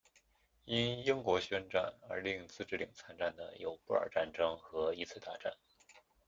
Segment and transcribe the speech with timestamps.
[0.65, 5.53] 因英国宣战而令自治领参战的有布尔战争和一次大战。